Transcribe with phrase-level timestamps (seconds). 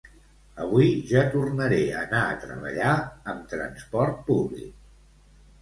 [0.63, 2.97] Avui ja tornaré a anar a treballar
[3.35, 4.75] amb transport públic